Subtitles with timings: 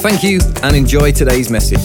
[0.00, 1.80] Thank you and enjoy today's message.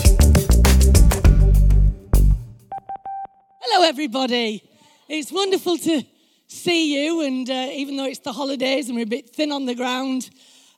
[3.59, 4.63] Hello, everybody.
[5.09, 6.03] It's wonderful to
[6.47, 9.65] see you, and uh, even though it's the holidays and we're a bit thin on
[9.65, 10.29] the ground,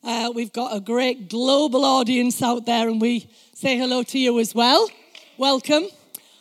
[0.02, 4.40] uh, we've got a great global audience out there, and we say hello to you
[4.40, 4.90] as well.
[5.38, 5.88] Welcome.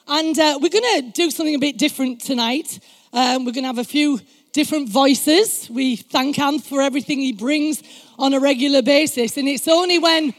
[0.07, 2.79] And uh, we're going to do something a bit different tonight.
[3.13, 4.21] Um, we're going to have a few
[4.53, 5.69] different voices.
[5.69, 7.83] We thank Anth for everything he brings
[8.17, 10.33] on a regular basis, and it's only when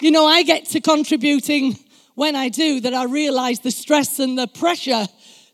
[0.00, 1.78] you know, I get to contributing
[2.14, 5.06] when I do that I realize the stress and the pressure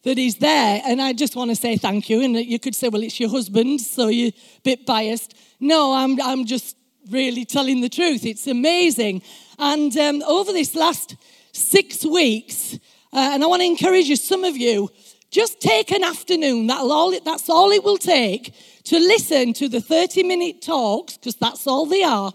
[0.04, 0.80] that is there.
[0.86, 2.22] And I just want to say thank you.
[2.22, 5.34] And you could say, well, it's your husband, so you're a bit biased.
[5.58, 6.76] No, I'm, I'm just
[7.10, 8.24] really telling the truth.
[8.24, 9.22] It's amazing.
[9.58, 11.16] And um, over this last
[11.52, 12.74] six weeks,
[13.12, 14.90] uh, and I want to encourage you, some of you,
[15.30, 16.68] just take an afternoon.
[16.68, 21.34] That'll all that's all it will take to listen to the 30 minute talks, because
[21.36, 22.32] that's all they are,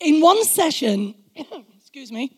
[0.00, 1.14] in one session
[1.78, 2.36] excuse me,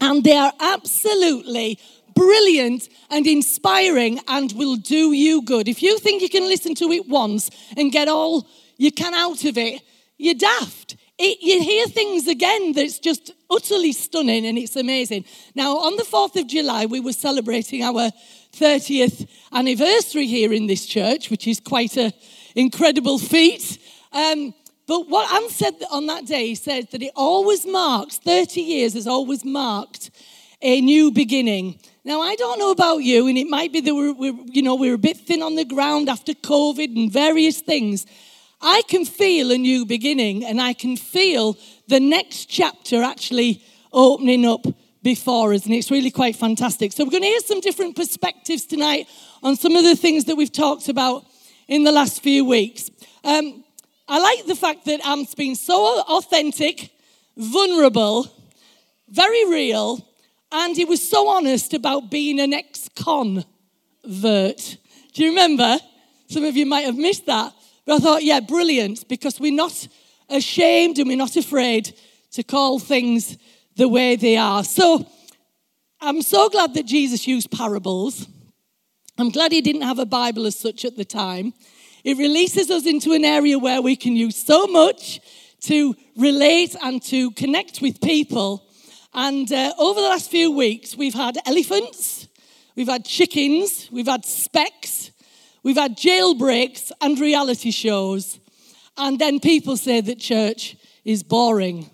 [0.00, 1.78] and they are absolutely
[2.14, 5.68] brilliant and inspiring and will do you good.
[5.68, 9.44] If you think you can listen to it once and get all you can out
[9.44, 9.82] of it,
[10.16, 10.96] you're daft.
[11.18, 15.24] It, you hear things again that's just utterly stunning and it's amazing.
[15.54, 18.10] Now, on the 4th of July, we were celebrating our
[18.52, 22.12] 30th anniversary here in this church, which is quite an
[22.54, 23.78] incredible feat.
[24.12, 24.54] Um,
[24.86, 28.92] but what Anth said on that day, he said that it always marks, 30 years
[28.94, 30.10] has always marked
[30.60, 31.78] a new beginning.
[32.04, 34.74] Now, I don't know about you, and it might be that we're, we're, you know,
[34.74, 38.04] we're a bit thin on the ground after COVID and various things.
[38.60, 41.56] I can feel a new beginning, and I can feel
[41.88, 44.66] the next chapter actually opening up
[45.02, 46.92] before us, and it's really quite fantastic.
[46.92, 49.08] So, we're going to hear some different perspectives tonight
[49.42, 51.24] on some of the things that we've talked about
[51.68, 52.90] in the last few weeks.
[53.22, 53.63] Um,
[54.06, 56.90] I like the fact that Ant's been so authentic,
[57.36, 58.26] vulnerable,
[59.08, 60.06] very real,
[60.52, 63.44] and he was so honest about being an ex convert.
[64.04, 65.78] Do you remember?
[66.28, 67.52] Some of you might have missed that.
[67.86, 69.88] But I thought, yeah, brilliant, because we're not
[70.28, 71.94] ashamed and we're not afraid
[72.32, 73.36] to call things
[73.76, 74.64] the way they are.
[74.64, 75.06] So
[76.00, 78.26] I'm so glad that Jesus used parables.
[79.16, 81.54] I'm glad he didn't have a Bible as such at the time.
[82.04, 85.20] It releases us into an area where we can use so much
[85.62, 88.68] to relate and to connect with people.
[89.14, 92.28] And uh, over the last few weeks, we've had elephants,
[92.76, 95.12] we've had chickens, we've had specks,
[95.62, 98.38] we've had jailbreaks and reality shows.
[98.98, 100.76] And then people say that church
[101.06, 101.88] is boring.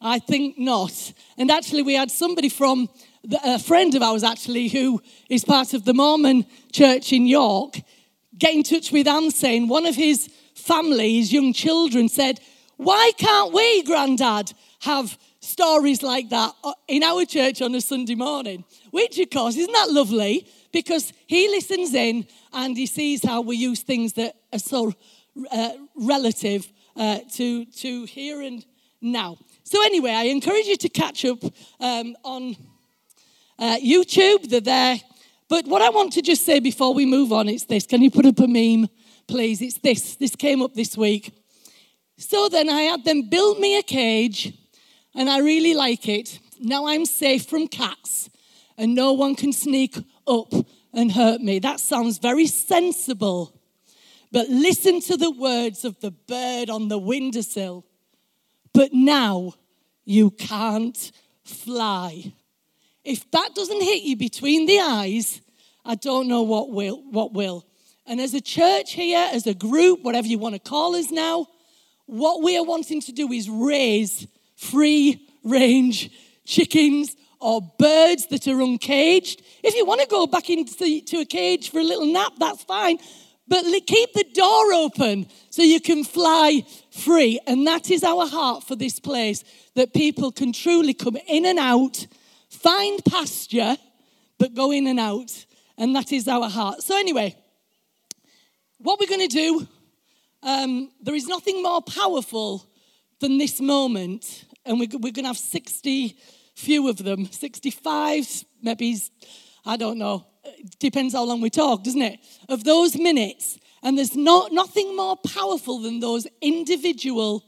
[0.00, 1.12] I think not.
[1.36, 2.88] And actually, we had somebody from
[3.42, 7.80] a friend of ours, actually, who is part of the Mormon church in York
[8.38, 12.40] get in touch with Anth one of his family, his young children, said,
[12.76, 16.52] Why can't we, Grandad, have stories like that
[16.88, 18.64] in our church on a Sunday morning?
[18.90, 20.46] Which, of course, isn't that lovely?
[20.72, 24.92] Because he listens in and he sees how we use things that are so
[25.50, 28.64] uh, relative uh, to, to here and
[29.00, 29.38] now.
[29.64, 31.42] So, anyway, I encourage you to catch up
[31.80, 32.56] um, on
[33.58, 34.48] uh, YouTube.
[34.48, 35.00] They're there
[35.48, 37.86] but what I want to just say before we move on is this.
[37.86, 38.88] Can you put up a meme,
[39.26, 39.60] please?
[39.60, 40.16] It's this.
[40.16, 41.32] This came up this week.
[42.16, 44.52] So then I had them build me a cage,
[45.14, 46.38] and I really like it.
[46.60, 48.30] Now I'm safe from cats,
[48.78, 49.96] and no one can sneak
[50.26, 50.52] up
[50.92, 51.58] and hurt me.
[51.58, 53.60] That sounds very sensible.
[54.32, 57.84] But listen to the words of the bird on the windowsill.
[58.72, 59.54] But now
[60.04, 61.12] you can't
[61.44, 62.32] fly.
[63.04, 65.40] If that doesn't hit you between the eyes,
[65.84, 67.02] I don't know what will.
[67.10, 67.66] What will.
[68.06, 71.46] And as a church here, as a group, whatever you want to call us now,
[72.06, 76.10] what we are wanting to do is raise free range
[76.44, 79.42] chickens or birds that are uncaged.
[79.62, 82.98] If you want to go back into a cage for a little nap, that's fine.
[83.46, 87.38] But keep the door open so you can fly free.
[87.46, 91.58] And that is our heart for this place that people can truly come in and
[91.58, 92.06] out
[92.64, 93.76] find pasture,
[94.38, 95.44] but go in and out.
[95.76, 96.82] And that is our heart.
[96.82, 97.36] So, anyway,
[98.78, 99.68] what we're going to do,
[100.42, 102.66] um, there is nothing more powerful
[103.20, 106.16] than this moment and we're, we're going to have 60
[106.54, 108.96] few of them, 65, maybe,
[109.66, 110.26] I don't know,
[110.78, 112.20] depends how long we talk, doesn't it?
[112.48, 113.58] Of those minutes.
[113.82, 117.44] And there's not, nothing more powerful than those individual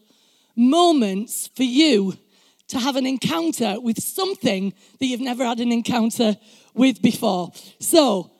[0.56, 2.14] moments for you
[2.68, 6.36] to have an encounter with something that you've never had an encounter
[6.74, 7.52] with before.
[7.80, 8.32] So,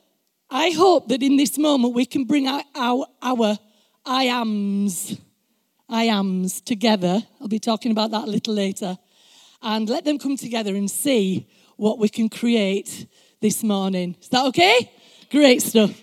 [0.51, 3.59] I hope that in this moment we can bring our, our, our
[4.05, 5.19] I ams,
[5.89, 7.21] I ams together.
[7.41, 8.97] I'll be talking about that a little later.
[9.63, 13.07] And let them come together and see what we can create
[13.41, 14.17] this morning.
[14.21, 14.93] Is that okay?
[15.31, 16.01] Great stuff.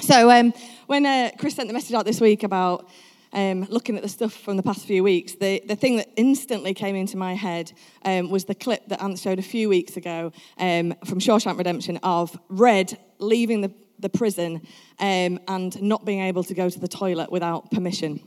[0.00, 0.52] So, um,
[0.86, 2.88] when uh, Chris sent the message out this week about
[3.32, 6.74] um, looking at the stuff from the past few weeks, the, the thing that instantly
[6.74, 7.72] came into my head
[8.04, 11.98] um, was the clip that Ant showed a few weeks ago um, from Shawshank Redemption
[12.02, 14.66] of Red leaving the, the prison
[14.98, 18.20] um, and not being able to go to the toilet without permission.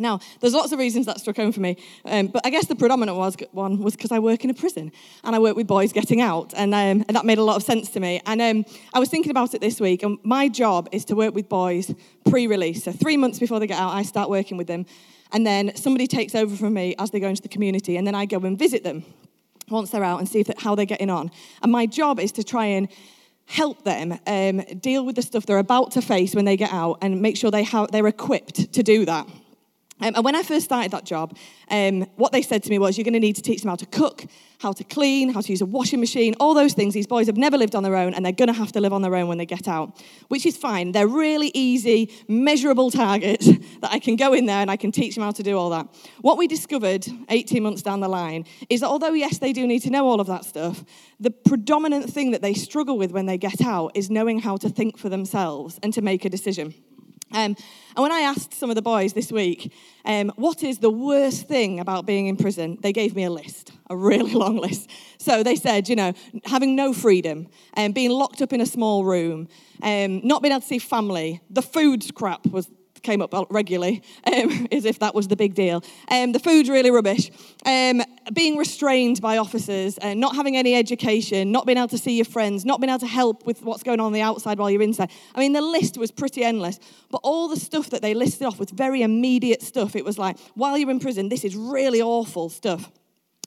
[0.00, 2.74] Now, there's lots of reasons that struck home for me, um, but I guess the
[2.74, 4.92] predominant was, one was because I work in a prison
[5.24, 7.62] and I work with boys getting out, and, um, and that made a lot of
[7.62, 8.20] sense to me.
[8.26, 8.64] And um,
[8.94, 11.94] I was thinking about it this week, and my job is to work with boys
[12.28, 12.84] pre release.
[12.84, 14.86] So, three months before they get out, I start working with them,
[15.32, 18.14] and then somebody takes over from me as they go into the community, and then
[18.14, 19.04] I go and visit them
[19.68, 21.30] once they're out and see how they're getting on.
[21.62, 22.88] And my job is to try and
[23.46, 26.98] help them um, deal with the stuff they're about to face when they get out
[27.02, 29.26] and make sure they have, they're equipped to do that.
[30.00, 31.36] Um, and when I first started that job,
[31.70, 33.76] um, what they said to me was, You're going to need to teach them how
[33.76, 34.24] to cook,
[34.60, 36.94] how to clean, how to use a washing machine, all those things.
[36.94, 38.92] These boys have never lived on their own, and they're going to have to live
[38.92, 40.92] on their own when they get out, which is fine.
[40.92, 43.46] They're really easy, measurable targets
[43.80, 45.70] that I can go in there and I can teach them how to do all
[45.70, 45.88] that.
[46.20, 49.80] What we discovered 18 months down the line is that although, yes, they do need
[49.80, 50.84] to know all of that stuff,
[51.18, 54.68] the predominant thing that they struggle with when they get out is knowing how to
[54.68, 56.74] think for themselves and to make a decision.
[57.32, 57.56] Um,
[57.96, 59.72] and when I asked some of the boys this week,
[60.04, 63.72] um, what is the worst thing about being in prison, they gave me a list,
[63.88, 64.90] a really long list.
[65.18, 66.12] So they said, you know,
[66.44, 69.48] having no freedom, um, being locked up in a small room,
[69.82, 72.68] um, not being able to see family, the food crap was
[73.02, 75.82] came up regularly, um, as if that was the big deal.
[76.10, 77.30] Um, the food's really rubbish.
[77.64, 78.02] Um,
[78.32, 82.26] being restrained by officers, uh, not having any education, not being able to see your
[82.26, 84.82] friends, not being able to help with what's going on, on the outside while you're
[84.82, 85.10] inside.
[85.34, 86.78] I mean, the list was pretty endless.
[87.10, 89.96] But all the stuff that they listed off was very immediate stuff.
[89.96, 92.90] It was like, while you're in prison, this is really awful stuff.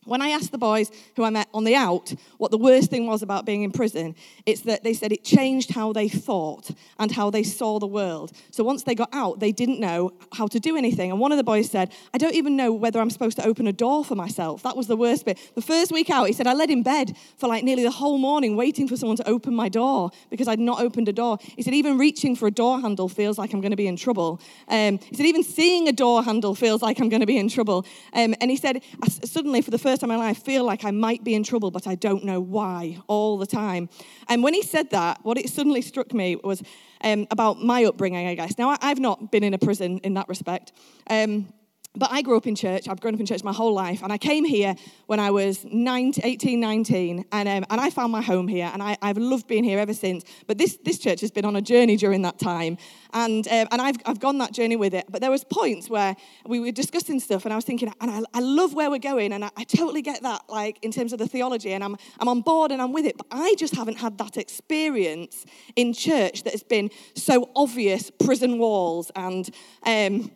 [0.05, 3.07] When I asked the boys who I met on the out what the worst thing
[3.07, 4.15] was about being in prison,
[4.45, 8.31] it's that they said it changed how they thought and how they saw the world.
[8.51, 11.11] So once they got out, they didn't know how to do anything.
[11.11, 13.67] And one of the boys said, I don't even know whether I'm supposed to open
[13.67, 14.63] a door for myself.
[14.63, 15.37] That was the worst bit.
[15.55, 18.17] The first week out, he said, I lay in bed for like nearly the whole
[18.17, 21.37] morning waiting for someone to open my door because I'd not opened a door.
[21.41, 23.97] He said, even reaching for a door handle feels like I'm going to be in
[23.97, 24.39] trouble.
[24.67, 27.49] Um, he said, even seeing a door handle feels like I'm going to be in
[27.49, 27.85] trouble.
[28.13, 30.83] Um, and he said, suddenly for the first first time in my life feel like
[30.83, 33.89] I might be in trouble, but I don't know why all the time.
[34.27, 36.63] And when he said that, what it suddenly struck me was
[37.03, 38.57] um, about my upbringing, I guess.
[38.57, 40.71] Now, I've not been in a prison in that respect.
[41.07, 41.53] Um,
[41.95, 42.87] but I grew up in church.
[42.87, 44.01] I've grown up in church my whole life.
[44.01, 44.75] And I came here
[45.05, 47.25] when I was 19, 18, 19.
[47.31, 48.69] And, um, and I found my home here.
[48.73, 50.23] And I, have loved being here ever since.
[50.47, 52.77] But this, this church has been on a journey during that time.
[53.13, 55.05] And, um, and I've, I've gone that journey with it.
[55.07, 56.15] But there was points where
[56.47, 57.45] we were discussing stuff.
[57.45, 59.31] And I was thinking, and I, I love where we're going.
[59.31, 61.73] And I, I totally get that, like, in terms of the theology.
[61.73, 63.17] And I'm, I'm on board and I'm with it.
[63.17, 65.45] But I just haven't had that experience
[65.75, 69.47] in church that has been so obvious prison walls and...
[69.85, 70.31] Um,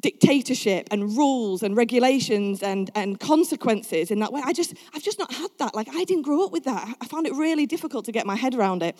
[0.00, 4.42] dictatorship and rules and regulations and, and consequences in that way.
[4.44, 5.74] I just, I've just not had that.
[5.74, 6.96] Like, I didn't grow up with that.
[7.00, 8.96] I found it really difficult to get my head around it.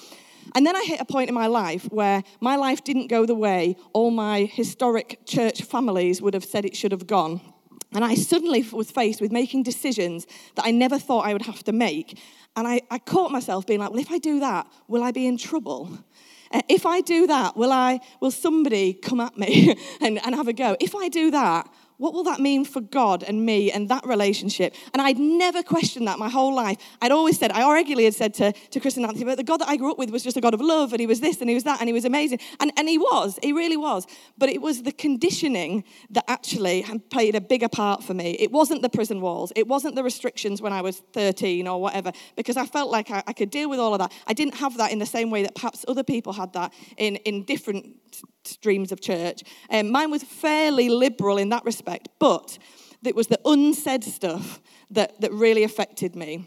[0.55, 3.35] And then I hit a point in my life where my life didn't go the
[3.35, 7.41] way all my historic church families would have said it should have gone.
[7.93, 11.65] And I suddenly was faced with making decisions that I never thought I would have
[11.65, 12.19] to make.
[12.55, 15.27] And I, I caught myself being like, well, if I do that, will I be
[15.27, 15.99] in trouble?
[16.53, 20.49] Uh, if I do that, will, I, will somebody come at me and, and have
[20.49, 20.77] a go?
[20.81, 24.75] If I do that, what will that mean for God and me and that relationship?
[24.93, 26.77] And I'd never questioned that my whole life.
[27.01, 29.59] I'd always said, I regularly had said to, to Chris and Nancy, but the God
[29.59, 31.41] that I grew up with was just a God of love, and he was this
[31.41, 32.41] and he was that, and he was amazing.
[32.61, 34.07] And, and he was, he really was.
[34.37, 38.37] But it was the conditioning that actually played a bigger part for me.
[38.39, 42.13] It wasn't the prison walls, it wasn't the restrictions when I was 13 or whatever,
[42.37, 44.13] because I felt like I, I could deal with all of that.
[44.27, 47.17] I didn't have that in the same way that perhaps other people had that in,
[47.17, 48.06] in different
[48.45, 49.43] streams of church.
[49.71, 52.59] Um, mine was fairly liberal in that respect, but
[53.05, 54.61] it was the unsaid stuff
[54.91, 56.47] that, that really affected me.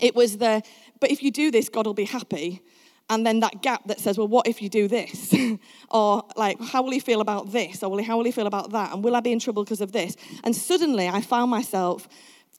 [0.00, 0.62] It was the,
[1.00, 2.62] but if you do this, God will be happy.
[3.10, 5.34] And then that gap that says, well, what if you do this?
[5.90, 7.82] or like, how will he feel about this?
[7.82, 8.92] Or how will he feel about that?
[8.92, 10.16] And will I be in trouble because of this?
[10.42, 12.08] And suddenly I found myself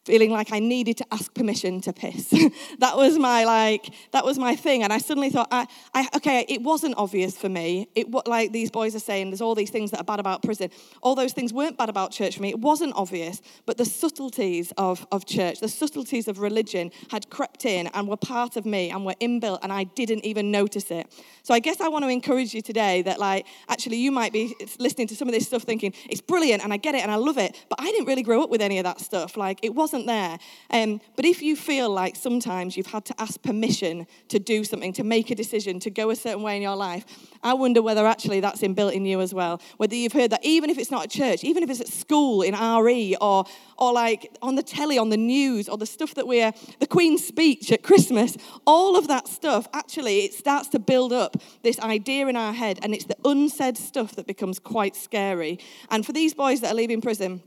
[0.06, 2.30] feeling like I needed to ask permission to piss.
[2.80, 6.46] that was my like that was my thing and I suddenly thought I, I okay
[6.48, 7.90] it wasn't obvious for me.
[7.96, 10.44] It what like these boys are saying there's all these things that are bad about
[10.44, 10.70] prison.
[11.02, 12.50] All those things weren't bad about church for me.
[12.50, 17.66] It wasn't obvious, but the subtleties of of church, the subtleties of religion had crept
[17.66, 21.12] in and were part of me and were inbuilt and I didn't even notice it.
[21.42, 24.56] So I guess I want to encourage you today that like actually you might be
[24.78, 27.16] listening to some of this stuff thinking it's brilliant and I get it and I
[27.16, 29.36] love it, but I didn't really grow up with any of that stuff.
[29.36, 30.40] Like it wasn't wasn't there.
[30.72, 34.92] Um, but if you feel like sometimes you've had to ask permission to do something,
[34.94, 37.06] to make a decision, to go a certain way in your life,
[37.44, 39.62] I wonder whether actually that's inbuilt in you as well.
[39.78, 42.42] Whether you've heard that, even if it's not at church, even if it's at school
[42.42, 43.46] in RE or,
[43.78, 47.26] or like on the telly, on the news, or the stuff that we're, the Queen's
[47.26, 48.36] speech at Christmas,
[48.68, 52.80] all of that stuff, actually, it starts to build up this idea in our head,
[52.82, 55.60] and it's the unsaid stuff that becomes quite scary.
[55.90, 57.44] And for these boys that are leaving prison,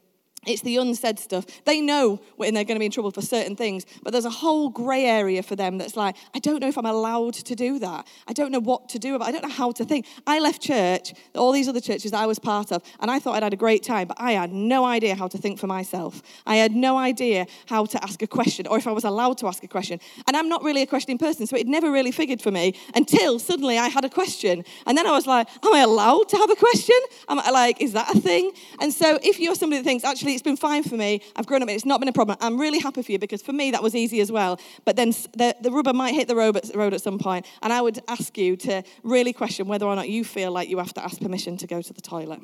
[0.47, 1.45] it's the unsaid stuff.
[1.65, 4.31] They know when they're going to be in trouble for certain things, but there's a
[4.31, 7.79] whole grey area for them that's like, I don't know if I'm allowed to do
[7.81, 8.07] that.
[8.27, 9.29] I don't know what to do about it.
[9.29, 10.07] I don't know how to think.
[10.27, 13.43] I left church, all these other churches I was part of, and I thought I'd
[13.43, 16.23] had a great time, but I had no idea how to think for myself.
[16.47, 19.49] I had no idea how to ask a question or if I was allowed to
[19.49, 20.01] ask a question.
[20.27, 23.39] And I'm not really a questioning person, so it never really figured for me until
[23.39, 24.65] suddenly I had a question.
[24.87, 26.99] And then I was like, Am I allowed to have a question?
[27.29, 28.53] Am I like, is that a thing?
[28.81, 31.23] And so if you're somebody that thinks, actually, actually, it's been fine for me.
[31.37, 32.37] I've grown up, it's not been a problem.
[32.41, 34.61] I'm really happy for you because for me, that was easy as well.
[34.85, 38.01] But then the, the rubber might hit the road at some point, and I would
[38.09, 41.21] ask you to really question whether or not you feel like you have to ask
[41.21, 42.41] permission to go to the toilet.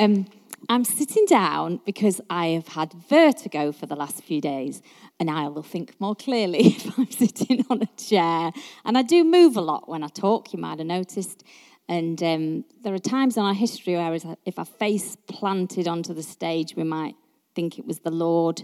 [0.00, 0.26] Um,
[0.68, 4.82] I'm sitting down because I have had vertigo for the last few days,
[5.20, 8.50] and I will think more clearly if I'm sitting on a chair.
[8.84, 11.44] And I do move a lot when I talk, you might have noticed.
[11.88, 14.14] And um, there are times in our history where
[14.46, 17.14] if I face planted onto the stage, we might
[17.54, 18.62] think it was the Lord.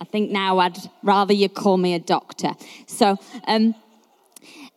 [0.00, 2.52] I think now I'd rather you call me a doctor.
[2.86, 3.74] So um,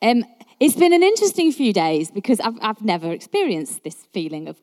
[0.01, 0.23] um,
[0.59, 4.57] it's been an interesting few days because I've, I've never experienced this feeling of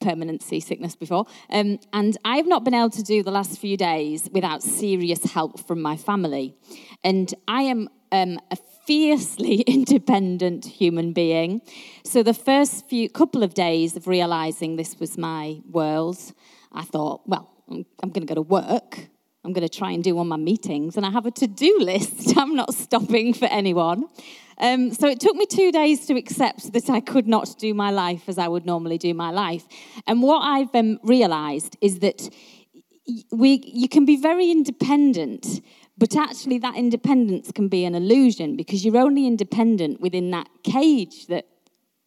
[0.00, 1.26] permanent seasickness before.
[1.50, 5.60] Um, and I've not been able to do the last few days without serious help
[5.66, 6.54] from my family.
[7.02, 11.62] And I am um, a fiercely independent human being.
[12.04, 16.18] So the first few couple of days of realizing this was my world,
[16.72, 19.08] I thought, well, I'm, I'm going to go to work.
[19.44, 21.78] I'm going to try and do all my meetings, and I have a to do
[21.80, 22.36] list.
[22.36, 24.04] I'm not stopping for anyone.
[24.58, 27.90] Um, so it took me two days to accept that I could not do my
[27.90, 29.66] life as I would normally do my life.
[30.06, 32.30] And what I've um, realized is that
[33.30, 35.60] we, you can be very independent,
[35.96, 41.28] but actually, that independence can be an illusion because you're only independent within that cage
[41.28, 41.46] that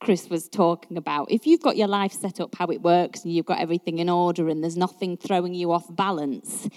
[0.01, 1.31] Chris was talking about.
[1.31, 4.09] If you've got your life set up how it works and you've got everything in
[4.09, 6.67] order and there's nothing throwing you off balance,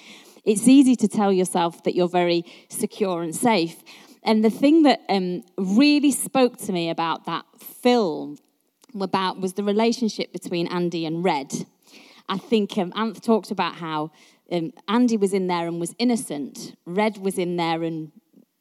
[0.45, 3.83] it's easy to tell yourself that you're very secure and safe.
[4.23, 8.39] And the thing that um, really spoke to me about that film
[9.01, 11.53] about was the relationship between Andy and Red.
[12.29, 14.13] I think um, Anth talked about how
[14.51, 18.13] um, Andy was in there and was innocent, Red was in there and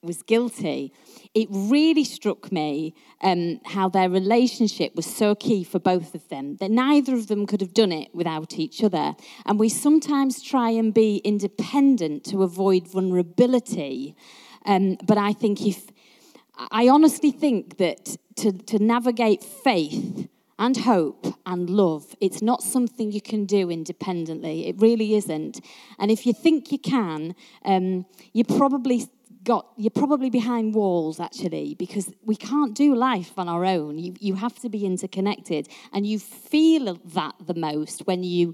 [0.01, 0.93] was guilty.
[1.33, 6.55] It really struck me um, how their relationship was so key for both of them,
[6.57, 9.15] that neither of them could have done it without each other.
[9.45, 14.15] And we sometimes try and be independent to avoid vulnerability.
[14.65, 15.87] Um, but I think if,
[16.71, 20.29] I honestly think that to, to navigate faith,
[20.59, 22.15] and hope and love.
[22.19, 24.67] It's not something you can do independently.
[24.67, 25.61] It really isn't.
[25.97, 27.33] And if you think you can,
[27.65, 29.07] um, you probably
[29.45, 34.13] got you're probably behind walls actually because we can't do life on our own you,
[34.19, 38.53] you have to be interconnected and you feel that the most when you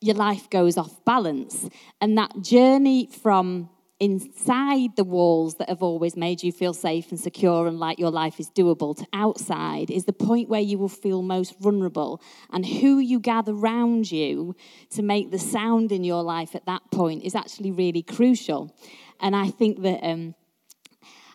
[0.00, 1.68] your life goes off balance
[2.00, 7.18] and that journey from inside the walls that have always made you feel safe and
[7.18, 10.88] secure and like your life is doable to outside is the point where you will
[10.88, 12.20] feel most vulnerable.
[12.50, 14.54] And who you gather around you
[14.90, 18.74] to make the sound in your life at that point is actually really crucial.
[19.20, 20.04] And I think that.
[20.04, 20.34] Um,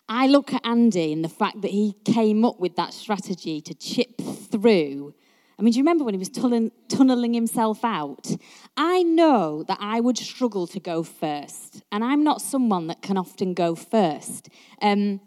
[0.08, 3.72] I look at Andy and the fact that he came up with that strategy to
[3.72, 5.14] chip through
[5.58, 8.28] I mean, do you remember when he was tunneling himself out?
[8.76, 13.16] I know that I would struggle to go first, and I'm not someone that can
[13.16, 14.48] often go first.
[14.80, 15.20] Um,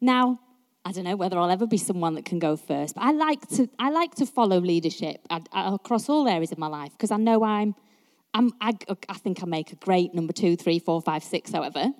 [0.00, 0.40] now,
[0.84, 3.48] I don't know whether I'll ever be someone that can go first, but I like
[3.50, 5.20] to, I like to follow leadership
[5.52, 7.76] across all areas of my life because I know I'm,
[8.34, 8.72] I'm I,
[9.08, 11.92] I think I make a great number two, three, four, five, six, however,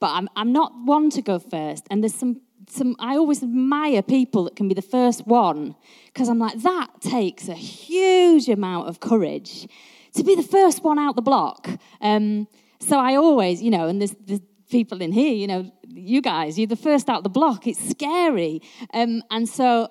[0.00, 1.86] but I'm, I'm not one to go first.
[1.90, 6.28] And there's some some, I always admire people that can be the first one because
[6.28, 9.68] I'm like, that takes a huge amount of courage
[10.14, 11.68] to be the first one out the block.
[12.00, 12.48] Um,
[12.80, 16.58] so I always, you know, and there's, there's people in here, you know, you guys,
[16.58, 17.66] you're the first out the block.
[17.66, 18.60] It's scary.
[18.92, 19.88] Um, and so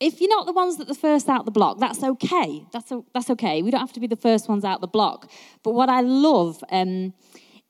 [0.00, 2.64] if you're not the ones that the first out the block, that's okay.
[2.72, 3.62] That's, a, that's okay.
[3.62, 5.30] We don't have to be the first ones out the block.
[5.62, 7.14] But what I love um,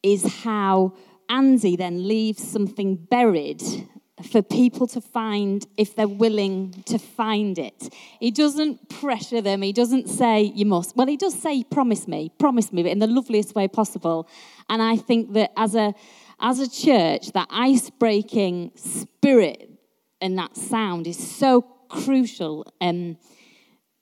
[0.03, 0.95] is how
[1.29, 3.63] Andy then leaves something buried
[4.25, 7.93] for people to find if they're willing to find it.
[8.19, 9.63] He doesn't pressure them.
[9.63, 10.97] He doesn't say, you must.
[10.97, 14.29] Well, he does say, promise me, promise me, but in the loveliest way possible.
[14.69, 15.95] And I think that as a,
[16.41, 19.71] as a church, that ice breaking spirit
[20.21, 23.17] and that sound is so crucial um,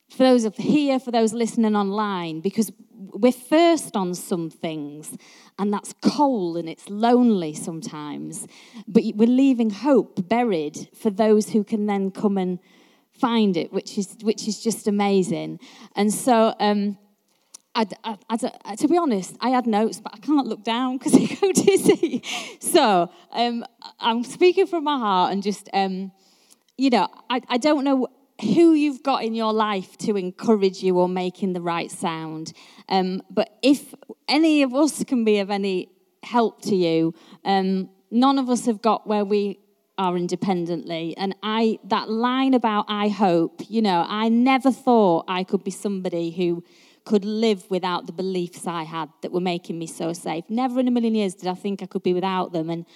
[0.09, 5.17] for those of here, for those listening online, because we're first on some things,
[5.59, 8.47] and that's cold and it's lonely sometimes.
[8.87, 12.59] But we're leaving hope buried for those who can then come and
[13.13, 15.61] find it, which is which is just amazing.
[15.95, 16.55] And so.
[16.59, 16.99] Um,
[17.75, 18.19] I, I,
[18.65, 21.53] I, to be honest, I had notes, but I can't look down because I go
[21.63, 22.25] dizzy.
[22.59, 23.65] So um,
[24.01, 26.11] I'm speaking from my heart and just, um,
[26.77, 28.09] you know, I, I don't know
[28.41, 32.53] who you've got in your life to encourage you or making the right sound.
[32.89, 33.95] Um, but if
[34.29, 35.91] any of us can be of any
[36.23, 37.15] help to you,
[37.45, 39.59] um, none of us have got where we
[39.99, 41.17] are independently.
[41.17, 45.73] And I, that line about I hope, you know, I never thought I could be
[45.73, 46.63] somebody who
[47.05, 50.45] could live without the beliefs I had that were making me so safe.
[50.49, 52.71] Never in a million years did I think I could be without them.
[52.71, 52.87] And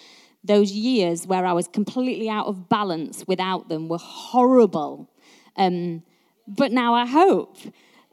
[0.45, 5.12] those years where I was completely out of balance without them were horrible.
[5.57, 6.03] Um,
[6.47, 7.57] but now I hope.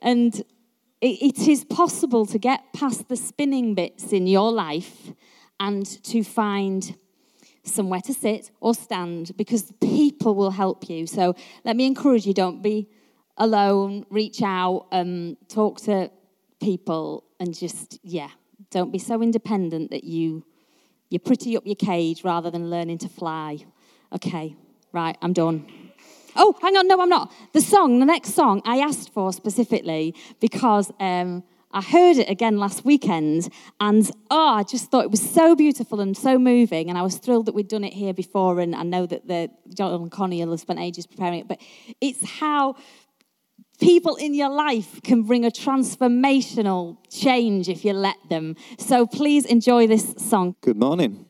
[0.01, 0.35] And
[1.01, 5.11] it, it is possible to get past the spinning bits in your life
[5.59, 6.95] and to find
[7.63, 11.05] somewhere to sit or stand because people will help you.
[11.07, 12.87] So let me encourage you don't be
[13.37, 16.11] alone, reach out, um, talk to
[16.61, 18.29] people, and just, yeah,
[18.69, 20.45] don't be so independent that you,
[21.09, 23.59] you're pretty up your cage rather than learning to fly.
[24.13, 24.55] Okay,
[24.91, 25.65] right, I'm done.
[26.35, 27.31] Oh, hang on, no, I'm not.
[27.53, 32.57] The song, the next song, I asked for specifically because um, I heard it again
[32.57, 36.97] last weekend, and oh, I just thought it was so beautiful and so moving, and
[36.97, 39.93] I was thrilled that we'd done it here before, and I know that the John
[39.93, 41.61] and Connie have spent ages preparing it, but
[42.01, 42.75] it's how
[43.79, 48.55] people in your life can bring a transformational change if you let them.
[48.77, 50.55] So please enjoy this song.
[50.61, 51.27] Good morning.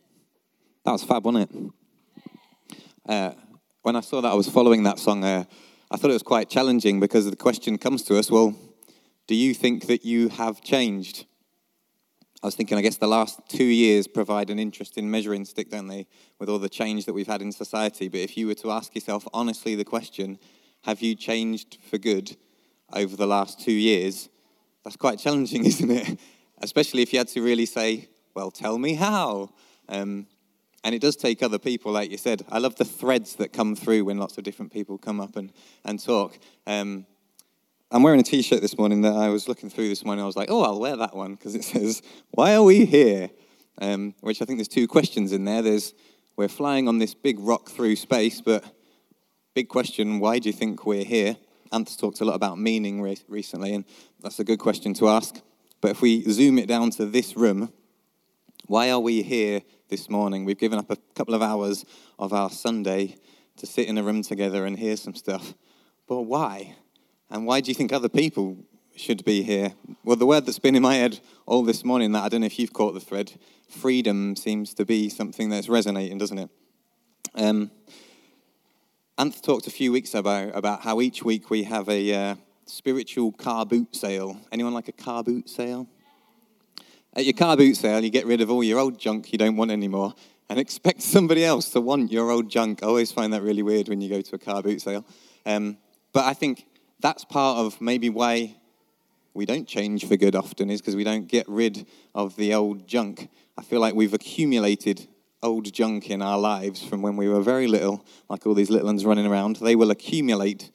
[0.86, 2.78] That was fab, wasn't it?
[3.08, 3.34] Uh,
[3.82, 5.46] when I saw that I was following that song, uh,
[5.92, 8.56] I thought it was quite challenging because the question comes to us well,
[9.28, 11.26] do you think that you have changed?
[12.42, 15.88] I was thinking, I guess the last two years provide an interesting measuring stick, don't
[15.88, 16.08] they,
[16.40, 18.08] with all the change that we've had in society.
[18.08, 20.40] But if you were to ask yourself honestly the question,
[20.84, 22.38] have you changed for good
[22.94, 24.30] over the last two years?
[24.84, 26.20] That's quite challenging, isn't it?
[26.60, 29.50] Especially if you had to really say, well, tell me how.
[29.90, 30.28] Um,
[30.84, 32.46] and it does take other people, like you said.
[32.50, 35.52] I love the threads that come through when lots of different people come up and,
[35.84, 36.38] and talk.
[36.66, 37.06] Um,
[37.92, 40.24] I'm wearing a t shirt this morning that I was looking through this morning.
[40.24, 43.30] I was like, oh, I'll wear that one because it says, Why are we here?
[43.82, 45.62] Um, which I think there's two questions in there.
[45.62, 45.94] There's,
[46.36, 48.64] we're flying on this big rock through space, but
[49.56, 51.38] big question, why do you think we're here?
[51.72, 53.86] Anth's talked a lot about meaning re- recently, and
[54.22, 55.42] that's a good question to ask.
[55.82, 57.72] But if we zoom it down to this room,
[58.70, 60.46] why are we here this morning?
[60.46, 61.86] We've given up a couple of hours
[62.20, 63.16] of our Sunday
[63.58, 65.56] to sit in a room together and hear some stuff.
[66.08, 66.76] But why?
[67.32, 68.58] And why do you think other people
[68.96, 69.74] should be here?
[70.04, 72.46] Well, the word that's been in my head all this morning, that I don't know
[72.46, 76.50] if you've caught the thread, freedom seems to be something that's resonating, doesn't it?
[77.34, 77.72] Um,
[79.18, 82.36] Anth talked a few weeks ago about how each week we have a uh,
[82.68, 84.40] spiritual car boot sale.
[84.52, 85.88] Anyone like a car boot sale?
[87.14, 89.58] At your car boot sale, you get rid of all your old junk you don't
[89.58, 90.14] want anymore
[90.48, 92.84] and expect somebody else to want your old junk.
[92.84, 95.04] I always find that really weird when you go to a car boot sale.
[95.46, 95.78] Um,
[96.14, 96.66] but I think
[97.00, 98.56] that's part of maybe why
[99.34, 102.88] we don't change for good often is because we don't get rid of the old
[102.88, 103.30] junk.
[103.58, 105.08] I feel like we've accumulated
[105.42, 108.88] old junk in our lives from when we were very little, like all these little
[108.88, 109.56] ones running around.
[109.56, 110.70] They will accumulate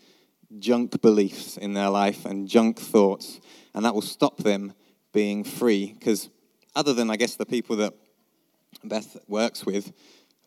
[0.58, 3.40] junk beliefs in their life and junk thoughts,
[3.72, 4.72] and that will stop them
[5.14, 5.94] being free.
[5.98, 6.28] Because
[6.76, 7.94] other than, I guess, the people that
[8.84, 9.92] Beth works with,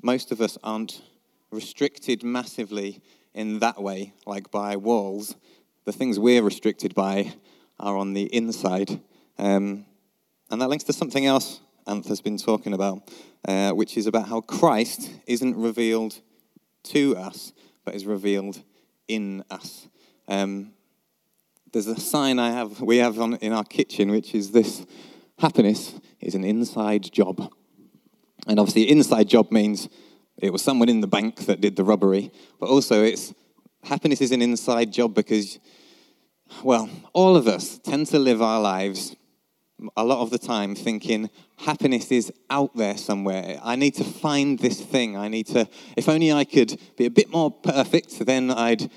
[0.04, 1.02] most of us aren't
[1.50, 3.02] restricted massively
[3.34, 5.36] in that way, like by walls.
[5.86, 7.34] The things we're restricted by
[7.80, 9.02] are on the inside.
[9.40, 9.86] Um,
[10.52, 13.10] and that links to something else Anth has been talking about,
[13.48, 16.20] uh, which is about how Christ isn't revealed
[16.84, 17.54] to us,
[17.86, 18.62] but is revealed
[19.08, 19.88] in us.
[20.28, 20.74] Um,
[21.78, 24.84] there's a sign I have, we have on, in our kitchen, which is this
[25.38, 27.54] happiness is an inside job.
[28.48, 29.88] And obviously, inside job means
[30.38, 33.32] it was someone in the bank that did the robbery, but also it's
[33.84, 35.60] happiness is an inside job because,
[36.64, 39.16] well, all of us tend to live our lives
[39.96, 43.60] a lot of the time thinking happiness is out there somewhere.
[43.64, 45.16] I need to find this thing.
[45.16, 48.90] I need to, if only I could be a bit more perfect, then I'd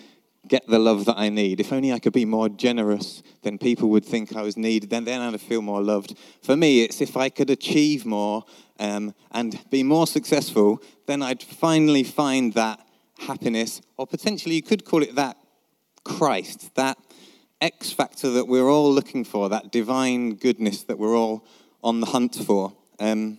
[0.50, 1.60] get the love that I need.
[1.60, 4.90] If only I could be more generous, then people would think I was needed.
[4.90, 6.18] Then, then I'd feel more loved.
[6.42, 8.44] For me, it's if I could achieve more
[8.80, 12.84] um, and be more successful, then I'd finally find that
[13.20, 15.36] happiness, or potentially you could call it that
[16.04, 16.98] Christ, that
[17.60, 21.46] X factor that we're all looking for, that divine goodness that we're all
[21.84, 22.72] on the hunt for.
[22.98, 23.38] Um,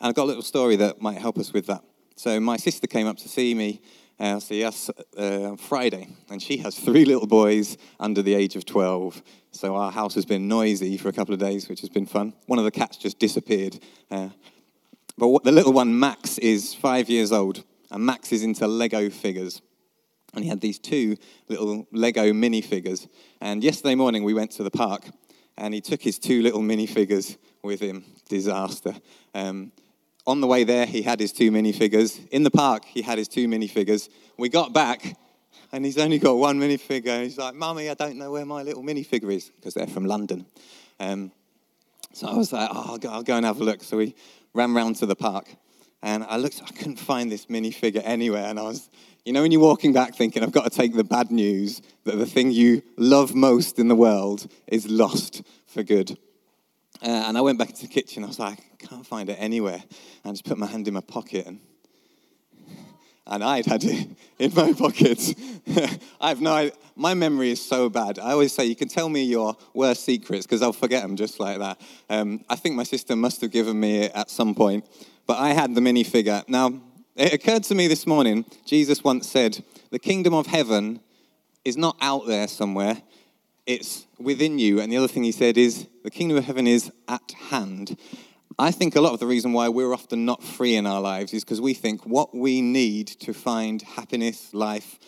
[0.00, 1.82] and I've got a little story that might help us with that.
[2.16, 3.80] So my sister came up to see me,
[4.18, 8.64] uh, see us uh, Friday, and she has three little boys under the age of
[8.64, 9.22] 12.
[9.52, 12.34] So our house has been noisy for a couple of days, which has been fun.
[12.46, 13.78] One of the cats just disappeared.
[14.10, 14.30] Uh,
[15.18, 19.10] but what, the little one, Max, is five years old, and Max is into Lego
[19.10, 19.62] figures
[20.36, 21.16] and he had these two
[21.48, 23.08] little Lego minifigures.
[23.40, 25.08] And yesterday morning we went to the park,
[25.56, 28.04] and he took his two little minifigures with him.
[28.28, 28.94] Disaster.
[29.34, 29.72] Um,
[30.26, 32.26] on the way there, he had his two minifigures.
[32.28, 34.08] In the park, he had his two minifigures.
[34.36, 35.16] We got back,
[35.72, 37.22] and he's only got one minifigure.
[37.22, 40.46] He's like, "Mummy, I don't know where my little minifigure is," because they're from London.
[40.98, 41.32] Um,
[42.12, 44.14] so I was like, "Oh, I'll go, I'll go and have a look." So we
[44.54, 45.54] ran round to the park,
[46.02, 46.60] and I looked.
[46.66, 48.90] I couldn't find this minifigure anywhere, and I was
[49.26, 52.14] you know, when you're walking back thinking, I've got to take the bad news that
[52.14, 56.16] the thing you love most in the world is lost for good.
[57.02, 58.22] Uh, and I went back into the kitchen.
[58.22, 59.82] I was like, can't find it anywhere.
[59.82, 61.60] And I just put my hand in my pocket and
[63.26, 65.34] and I'd had it in my pocket.
[66.20, 66.72] I have no idea.
[66.94, 68.18] My memory is so bad.
[68.18, 71.40] I always say, you can tell me your worst secrets because I'll forget them just
[71.40, 71.80] like that.
[72.08, 74.86] Um, I think my sister must have given me it at some point.
[75.26, 76.48] But I had the minifigure.
[76.48, 76.80] Now,
[77.16, 81.00] it occurred to me this morning, Jesus once said, The kingdom of heaven
[81.64, 83.02] is not out there somewhere,
[83.66, 84.80] it's within you.
[84.80, 87.98] And the other thing he said is, The kingdom of heaven is at hand.
[88.58, 91.34] I think a lot of the reason why we're often not free in our lives
[91.34, 94.98] is because we think what we need to find happiness, life,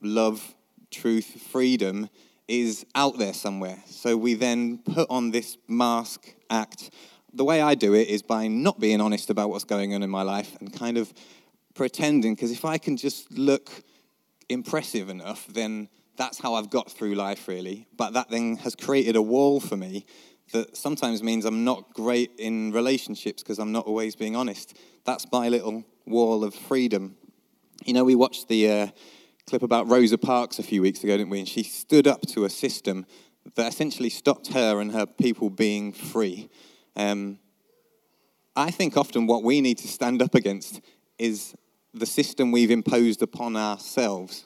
[0.00, 0.54] love,
[0.90, 2.08] truth, freedom
[2.48, 3.76] is out there somewhere.
[3.86, 6.90] So we then put on this mask act.
[7.34, 10.08] The way I do it is by not being honest about what's going on in
[10.08, 11.12] my life and kind of
[11.74, 13.70] pretending, because if I can just look
[14.48, 17.86] impressive enough, then that's how I've got through life, really.
[17.94, 20.06] But that then has created a wall for me
[20.52, 24.78] that sometimes means I'm not great in relationships because I'm not always being honest.
[25.04, 27.16] That's my little wall of freedom.
[27.84, 28.86] You know, we watched the uh,
[29.46, 31.40] clip about Rosa Parks a few weeks ago, didn't we?
[31.40, 33.06] And she stood up to a system
[33.56, 36.48] that essentially stopped her and her people being free.
[36.96, 37.38] Um,
[38.56, 40.80] I think often what we need to stand up against
[41.18, 41.54] is
[41.92, 44.44] the system we've imposed upon ourselves.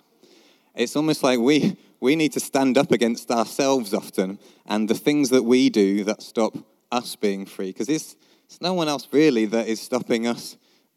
[0.74, 5.30] It's almost like we, we need to stand up against ourselves often and the things
[5.30, 6.56] that we do that stop
[6.92, 7.68] us being free.
[7.68, 10.56] Because it's, it's no one else really that is stopping us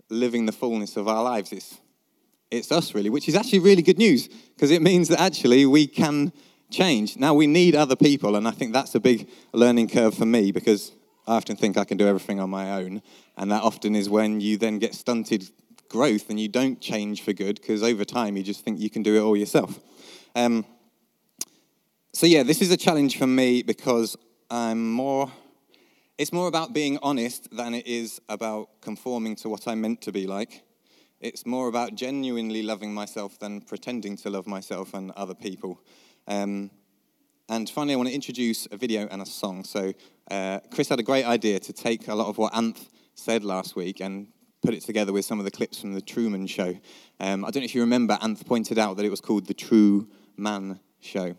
[0.09, 1.51] living the fullness of our lives.
[1.51, 1.79] It's,
[2.51, 5.87] it's us really, which is actually really good news because it means that actually we
[5.87, 6.33] can
[6.69, 7.17] change.
[7.17, 10.51] Now we need other people, and I think that's a big learning curve for me
[10.51, 10.91] because
[11.27, 13.01] I often think I can do everything on my own,
[13.37, 15.49] and that often is when you then get stunted
[15.89, 19.03] growth and you don't change for good because over time you just think you can
[19.03, 19.79] do it all yourself.
[20.35, 20.65] Um,
[22.13, 24.17] so, yeah, this is a challenge for me because
[24.49, 25.31] I'm more,
[26.17, 30.11] it's more about being honest than it is about conforming to what I'm meant to
[30.11, 30.63] be like.
[31.21, 35.79] It's more about genuinely loving myself than pretending to love myself and other people.
[36.27, 36.71] Um,
[37.47, 39.63] and finally, I want to introduce a video and a song.
[39.63, 39.93] So,
[40.29, 43.75] uh, Chris had a great idea to take a lot of what Anth said last
[43.75, 44.27] week and
[44.61, 46.77] put it together with some of the clips from the Truman Show.
[47.19, 49.53] Um, I don't know if you remember, Anth pointed out that it was called the
[49.53, 51.35] True Man Show.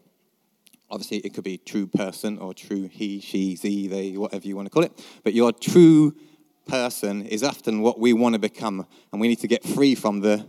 [0.93, 4.67] Obviously, it could be true person or true he, she, ze, they, whatever you want
[4.67, 4.93] to call it.
[5.25, 6.15] But your true
[6.67, 10.21] person is often what we want to become, and we need to get free from
[10.21, 10.47] the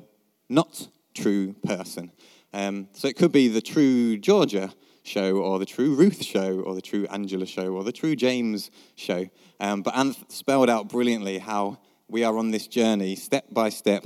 [0.49, 2.11] not true person.
[2.53, 6.75] Um, so it could be the true Georgia show, or the true Ruth show, or
[6.75, 9.29] the true Angela show, or the true James show.
[9.61, 11.79] Um, but Anth spelled out brilliantly how
[12.09, 14.03] we are on this journey, step by step,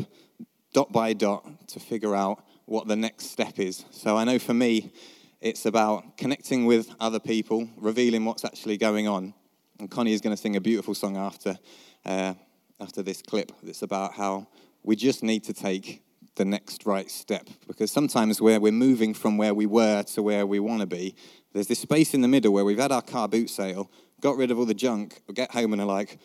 [0.71, 3.86] dot by dot, to figure out what the next step is.
[3.89, 4.93] So I know for me,
[5.41, 9.34] it's about connecting with other people, revealing what's actually going on.
[9.80, 11.58] And Connie is going to sing a beautiful song after,
[12.06, 12.34] uh,
[12.80, 14.47] after this clip that's about how
[14.84, 16.04] we just need to take
[16.36, 17.47] the next right step.
[17.67, 21.15] Because sometimes where we're moving from where we were to where we want to be,
[21.54, 24.50] there's this space in the middle where we've had our car boot sale, got rid
[24.50, 26.17] of all the junk, get home and are like,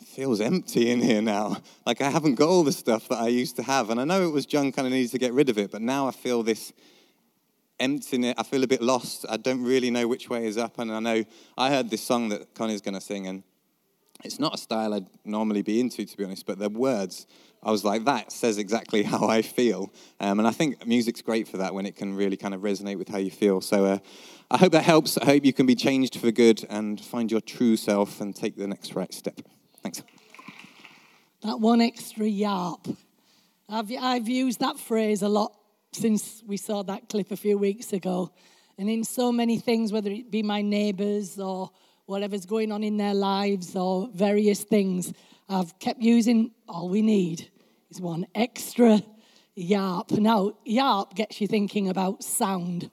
[0.00, 1.56] it feels empty in here now.
[1.86, 3.90] Like I haven't got all the stuff that I used to have.
[3.90, 5.82] And I know it was junk and I needed to get rid of it, but
[5.82, 6.72] now I feel this
[7.80, 8.34] emptiness.
[8.36, 9.26] I feel a bit lost.
[9.28, 10.78] I don't really know which way is up.
[10.78, 11.24] And I know
[11.56, 13.42] I heard this song that Connie's going to sing, and
[14.22, 17.26] it's not a style I'd normally be into, to be honest, but the words,
[17.62, 19.92] I was like, that says exactly how I feel.
[20.20, 22.98] Um, and I think music's great for that when it can really kind of resonate
[22.98, 23.60] with how you feel.
[23.60, 23.98] So uh,
[24.50, 25.18] I hope that helps.
[25.18, 28.56] I hope you can be changed for good and find your true self and take
[28.56, 29.40] the next right step.
[29.82, 30.02] Thanks.
[31.42, 32.96] That one extra yarp.
[33.68, 35.54] I've, I've used that phrase a lot
[35.94, 38.32] since we saw that clip a few weeks ago.
[38.78, 41.70] And in so many things, whether it be my neighbours or
[42.06, 45.12] whatever's going on in their lives or various things,
[45.48, 47.50] I've kept using all we need
[47.90, 49.00] is one extra
[49.56, 50.10] yarp.
[50.18, 52.90] Now, yarp gets you thinking about sound.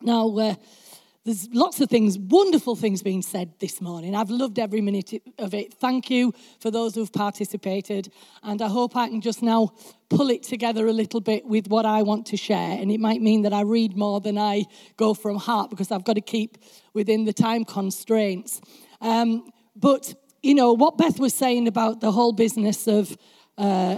[0.00, 0.54] Now, uh,
[1.24, 4.14] there's lots of things, wonderful things being said this morning.
[4.14, 5.72] I've loved every minute of it.
[5.72, 8.12] Thank you for those who've participated.
[8.42, 9.72] And I hope I can just now
[10.10, 12.78] pull it together a little bit with what I want to share.
[12.78, 14.66] And it might mean that I read more than I
[14.98, 16.58] go from heart because I've got to keep
[16.92, 18.60] within the time constraints.
[19.00, 23.16] Um, but, you know, what Beth was saying about the whole business of,
[23.56, 23.96] uh,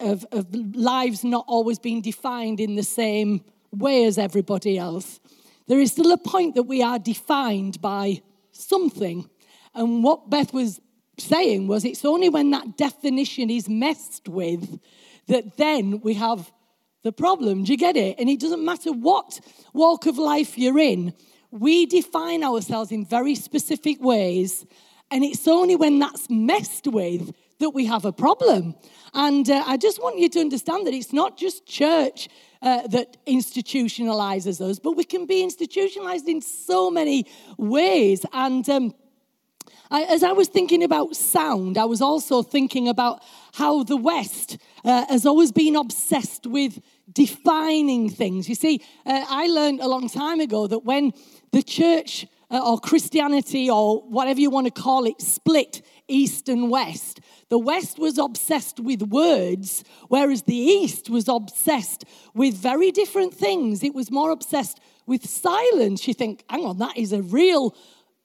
[0.00, 5.18] of, of lives not always being defined in the same way as everybody else
[5.72, 9.26] there is still a point that we are defined by something.
[9.74, 10.82] And what Beth was
[11.16, 14.78] saying was it's only when that definition is messed with
[15.28, 16.52] that then we have
[17.04, 17.64] the problem.
[17.64, 18.16] Do you get it?
[18.18, 19.40] And it doesn't matter what
[19.72, 21.14] walk of life you're in,
[21.50, 24.66] we define ourselves in very specific ways.
[25.10, 28.74] And it's only when that's messed with that we have a problem.
[29.14, 32.28] And uh, I just want you to understand that it's not just church
[32.60, 38.26] uh, that institutionalizes us, but we can be institutionalized in so many ways.
[38.32, 38.94] And um,
[39.90, 43.22] I, as I was thinking about sound, I was also thinking about
[43.52, 46.80] how the West uh, has always been obsessed with
[47.12, 48.48] defining things.
[48.48, 51.12] You see, uh, I learned a long time ago that when
[51.52, 56.70] the church uh, or Christianity or whatever you want to call it split East and
[56.70, 63.34] West, the West was obsessed with words, whereas the East was obsessed with very different
[63.34, 63.82] things.
[63.82, 66.06] It was more obsessed with silence.
[66.06, 67.74] You think, hang on, that is a real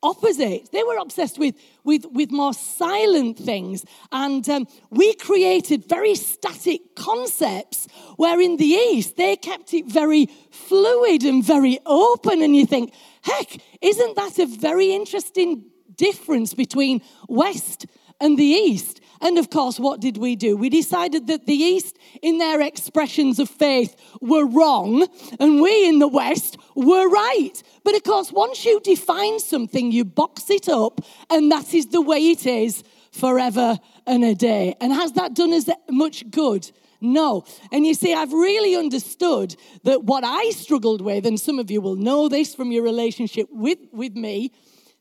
[0.03, 0.71] opposite.
[0.71, 3.83] They were obsessed with, with, with more silent things.
[4.11, 10.27] And um, we created very static concepts, where in the East, they kept it very
[10.51, 12.41] fluid and very open.
[12.41, 15.65] And you think, heck, isn't that a very interesting
[15.97, 17.85] difference between West
[18.19, 19.01] and the East?
[19.19, 20.55] And of course, what did we do?
[20.55, 25.07] We decided that the East, in their expressions of faith, were wrong,
[25.39, 27.53] and we in the West were right.
[27.83, 32.01] But of course, once you define something, you box it up, and that is the
[32.01, 34.75] way it is forever and a day.
[34.79, 36.69] And has that done us much good?
[37.01, 37.43] No.
[37.71, 41.81] And you see, I've really understood that what I struggled with, and some of you
[41.81, 44.51] will know this from your relationship with, with me,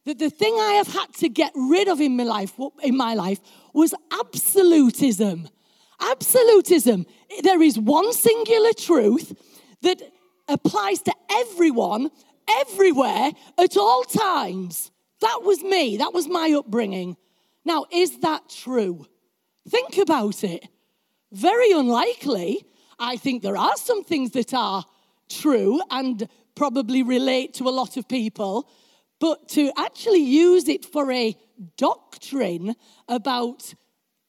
[0.07, 3.15] that the thing I have had to get rid of in my life, in my
[3.15, 3.41] life
[3.75, 5.49] was absolutism.
[6.01, 7.07] Absolutism.
[7.43, 9.37] There is one singular truth
[9.83, 10.01] that
[10.49, 12.11] applies to everyone,
[12.49, 14.91] everywhere, at all times.
[15.21, 15.97] That was me.
[15.97, 17.17] That was my upbringing.
[17.65, 19.07] Now, is that true?
[19.69, 20.69] Think about it.
[21.33, 22.65] Very unlikely.
[22.99, 24.85] I think there are some things that are
[25.29, 28.69] true and probably relate to a lot of people,
[29.19, 31.37] but to actually use it for a
[31.77, 32.75] doctrine
[33.09, 33.75] about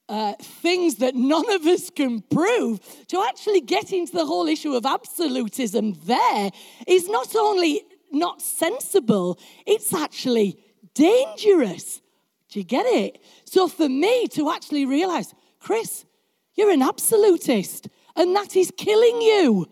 [0.08, 4.74] uh, things that none of us can prove, to actually get into the whole issue
[4.74, 6.50] of absolutism there
[6.86, 10.58] is not only not sensible, it's actually
[10.94, 12.00] dangerous.
[12.48, 13.22] Do you get it?
[13.44, 16.06] So for me to actually realize, Chris,
[16.54, 19.66] you're an absolutist, and that is killing you.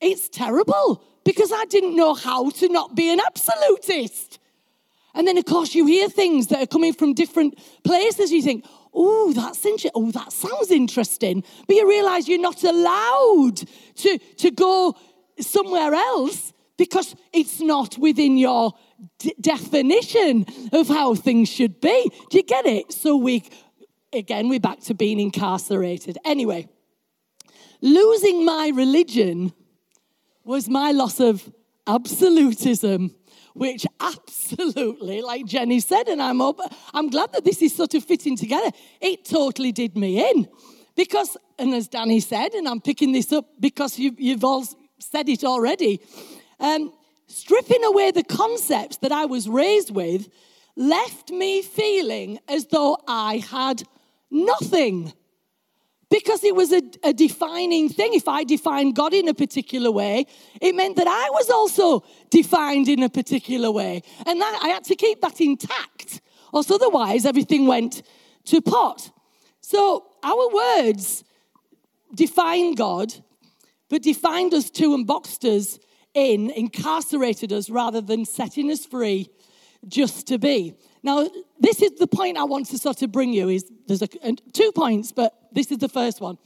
[0.00, 4.38] It's terrible because I didn't know how to not be an absolutist.
[5.14, 8.30] And then, of course, you hear things that are coming from different places.
[8.30, 9.90] You think, oh, that's interesting.
[9.94, 11.42] Oh, that sounds interesting.
[11.66, 13.56] But you realize you're not allowed
[13.96, 14.96] to, to go
[15.40, 18.74] somewhere else because it's not within your
[19.18, 22.10] d- definition of how things should be.
[22.30, 22.92] Do you get it?
[22.92, 23.44] So we,
[24.12, 26.18] again, we're back to being incarcerated.
[26.24, 26.68] Anyway,
[27.80, 29.52] losing my religion
[30.48, 31.52] was my loss of
[31.86, 33.14] absolutism
[33.52, 36.60] which absolutely, like Jenny said, and I'm up,
[36.94, 38.70] I'm glad that this is sort of fitting together.
[39.00, 40.48] It totally did me in.
[40.94, 44.64] Because, and as Danny said, and I'm picking this up because you, you've all
[45.00, 46.00] said it already,
[46.60, 46.92] um,
[47.26, 50.28] stripping away the concepts that I was raised with
[50.76, 53.82] left me feeling as though I had
[54.30, 55.12] nothing.
[56.10, 58.14] Because it was a, a, defining thing.
[58.14, 60.24] If I defined God in a particular way,
[60.60, 64.02] it meant that I was also defined in a particular way.
[64.24, 68.02] And that, I had to keep that intact, or otherwise everything went
[68.46, 69.10] to pot.
[69.60, 71.24] So our words
[72.14, 73.12] define God,
[73.90, 75.78] but defined us too and boxed us
[76.14, 79.28] in, incarcerated us rather than setting us free
[79.86, 80.74] just to be.
[81.02, 81.28] Now,
[81.60, 84.08] this is the point I want to sort of bring you is there's a,
[84.52, 86.38] two points, but this is the first one.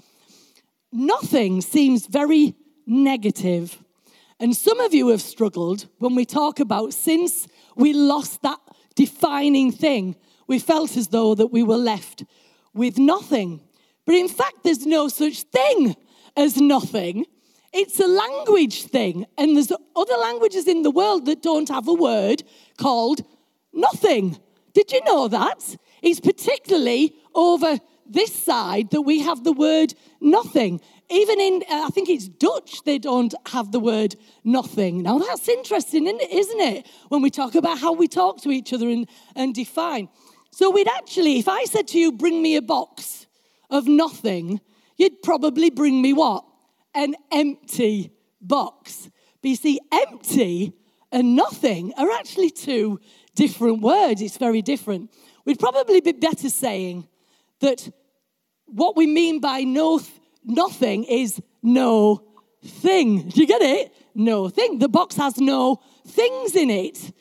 [0.92, 2.54] Nothing seems very
[2.86, 3.78] negative.
[4.38, 8.58] And some of you have struggled when we talk about since we lost that
[8.94, 12.24] defining thing, we felt as though that we were left
[12.74, 13.60] with nothing.
[14.04, 15.96] But in fact, there's no such thing
[16.36, 17.26] as nothing.
[17.72, 19.26] It's a language thing.
[19.38, 22.42] And there's other languages in the world that don't have a word
[22.76, 23.24] called
[23.72, 24.38] nothing.
[24.74, 25.76] Did you know that?
[26.02, 27.78] It's particularly over
[28.12, 30.80] this side that we have the word nothing.
[31.10, 35.02] Even in, uh, I think it's Dutch, they don't have the word nothing.
[35.02, 36.86] Now that's interesting, isn't it?
[37.08, 40.08] When we talk about how we talk to each other and, and define.
[40.50, 43.26] So we'd actually, if I said to you, bring me a box
[43.70, 44.60] of nothing,
[44.96, 46.44] you'd probably bring me what?
[46.94, 49.08] An empty box.
[49.40, 50.74] But you see, empty
[51.10, 53.00] and nothing are actually two
[53.34, 54.20] different words.
[54.22, 55.10] It's very different.
[55.44, 57.08] We'd probably be better saying
[57.60, 57.90] that
[58.72, 60.10] what we mean by no th-
[60.44, 62.22] nothing is no
[62.64, 63.28] thing.
[63.28, 63.92] Do you get it?
[64.14, 64.78] No thing.
[64.78, 67.12] The box has no things in it,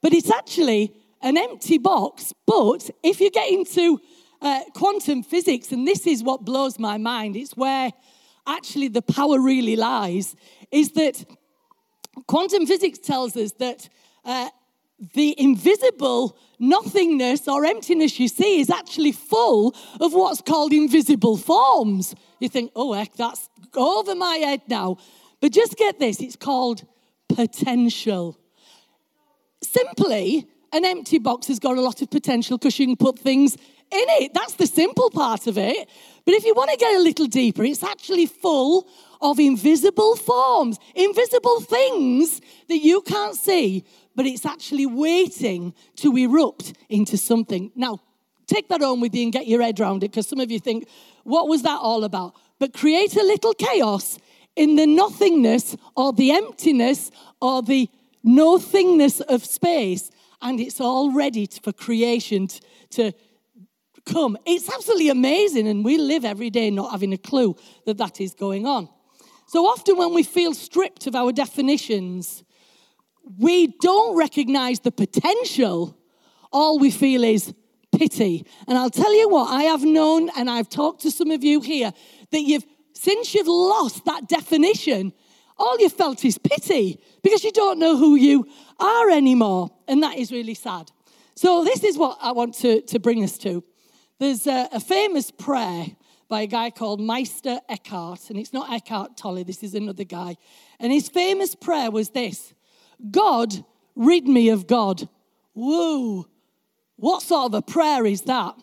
[0.00, 2.32] but it's actually an empty box.
[2.46, 4.00] But if you get into
[4.40, 7.92] uh, quantum physics, and this is what blows my mind, it's where
[8.46, 10.36] actually the power really lies,
[10.70, 11.24] is that
[12.26, 13.88] quantum physics tells us that
[14.24, 14.48] uh,
[15.14, 22.14] the invisible nothingness or emptiness you see is actually full of what's called invisible forms.
[22.40, 24.96] You think, oh, heck, that's over my head now.
[25.40, 26.84] But just get this it's called
[27.28, 28.36] potential.
[29.62, 33.54] Simply, an empty box has got a lot of potential because you can put things
[33.54, 34.34] in it.
[34.34, 35.88] That's the simple part of it.
[36.24, 38.86] But if you want to get a little deeper, it's actually full
[39.20, 43.84] of invisible forms, invisible things that you can't see,
[44.18, 47.70] but it's actually waiting to erupt into something.
[47.76, 48.00] Now,
[48.48, 50.58] take that home with you and get your head around it because some of you
[50.58, 50.88] think,
[51.22, 52.34] what was that all about?
[52.58, 54.18] But create a little chaos
[54.56, 57.88] in the nothingness or the emptiness or the
[58.24, 60.10] nothingness of space,
[60.42, 62.48] and it's all ready for creation
[62.90, 63.12] to
[64.04, 64.36] come.
[64.44, 67.54] It's absolutely amazing, and we live every day not having a clue
[67.86, 68.88] that that is going on.
[69.46, 72.42] So often, when we feel stripped of our definitions,
[73.36, 75.96] we don't recognize the potential.
[76.52, 77.52] All we feel is
[77.96, 78.46] pity.
[78.66, 81.60] And I'll tell you what, I have known, and I've talked to some of you
[81.60, 81.92] here,
[82.30, 82.64] that you've,
[82.94, 85.12] since you've lost that definition,
[85.56, 88.46] all you felt is pity because you don't know who you
[88.78, 89.70] are anymore.
[89.88, 90.90] And that is really sad.
[91.34, 93.62] So, this is what I want to, to bring us to.
[94.18, 95.86] There's a, a famous prayer
[96.28, 100.36] by a guy called Meister Eckhart, and it's not Eckhart Tolle, this is another guy.
[100.78, 102.52] And his famous prayer was this
[103.10, 105.08] God, rid me of God.
[105.54, 106.26] Whoa,
[106.96, 108.54] what sort of a prayer is that?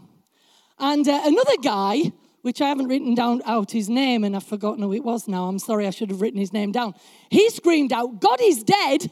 [0.79, 4.83] And uh, another guy, which I haven't written down out his name, and I've forgotten
[4.83, 5.45] who it was now.
[5.45, 6.93] I'm sorry, I should have written his name down.
[7.29, 9.11] He screamed out, God is dead,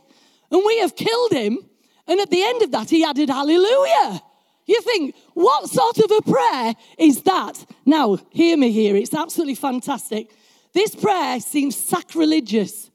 [0.51, 1.59] and we have killed him.
[2.05, 4.21] And at the end of that, he added, Hallelujah.
[4.65, 7.65] You think, what sort of a prayer is that?
[7.85, 10.29] Now, hear me here, it's absolutely fantastic.
[10.73, 12.89] This prayer seems sacrilegious,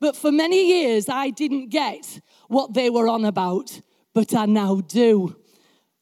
[0.00, 3.80] but for many years I didn't get what they were on about,
[4.14, 5.36] but I now do.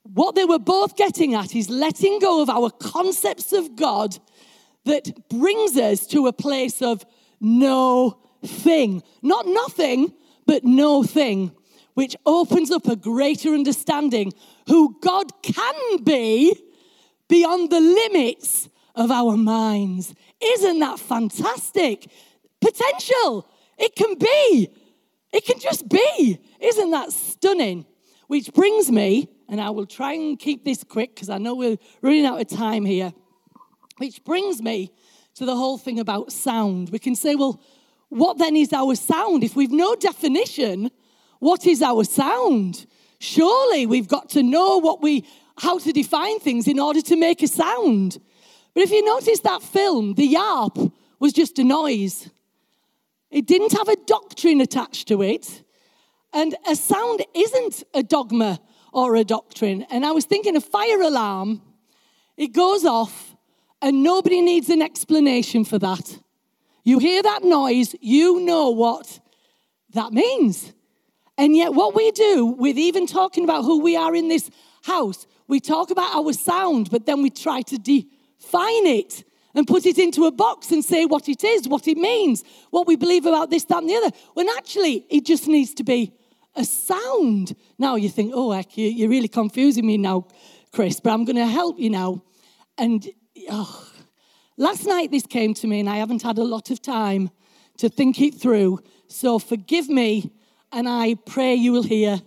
[0.03, 4.17] What they were both getting at is letting go of our concepts of God
[4.85, 7.05] that brings us to a place of
[7.41, 9.03] no thing.
[9.23, 10.13] Not nothing,
[10.47, 11.53] but no thing
[11.97, 14.31] which opens up a greater understanding
[14.69, 16.55] who God can be
[17.27, 20.15] beyond the limits of our minds.
[20.41, 22.07] Isn't that fantastic?
[22.61, 23.49] Potential.
[23.79, 24.69] It can be.
[25.33, 26.41] It can just be.
[26.61, 27.87] Isn't that stunning?
[28.27, 31.79] Which brings me, and I will try and keep this quick because I know we're
[32.03, 33.13] running out of time here.
[33.99, 34.93] Which brings me
[35.35, 36.91] to the whole thing about sound.
[36.91, 37.61] We can say, well,
[38.09, 39.45] what then is our sound?
[39.45, 40.91] If we've no definition
[41.39, 42.87] what is our sound?
[43.19, 45.25] Surely we've got to know what we,
[45.59, 48.19] how to define things in order to make a sound.
[48.75, 52.31] But if you notice that film, the yarp was just a noise.
[53.31, 55.63] It didn't have a doctrine attached to it.
[56.33, 58.61] And a sound isn't a dogma
[58.93, 59.87] or a doctrine.
[59.91, 61.63] And I was thinking a fire alarm,
[62.37, 63.35] it goes off,
[63.83, 66.19] and nobody needs an explanation for that.
[66.85, 69.21] You hear that noise, you know what
[69.95, 70.73] that means.
[71.39, 74.51] And yet, what we do with even talking about who we are in this
[74.85, 79.25] house, we talk about our sound, but then we try to define it
[79.57, 82.87] and put it into a box and say what it is, what it means, what
[82.87, 84.11] we believe about this, that, and the other.
[84.35, 86.13] When actually, it just needs to be
[86.55, 87.57] a sound.
[87.77, 90.29] Now you think, oh, heck, you're really confusing me now,
[90.73, 92.23] Chris, but I'm going to help you now.
[92.79, 93.09] And
[93.51, 93.89] oh,
[94.57, 97.31] last night this came to me, and I haven't had a lot of time
[97.79, 98.81] to think it through.
[99.09, 100.33] So forgive me
[100.73, 102.21] and I pray you will hear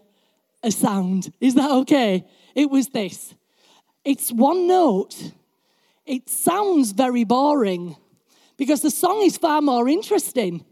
[0.64, 1.32] a sound.
[1.40, 2.26] Is that okay?
[2.56, 3.36] It was this.
[4.04, 5.34] It's one note.
[6.10, 7.95] It sounds very boring
[8.57, 10.66] because the song is far more interesting,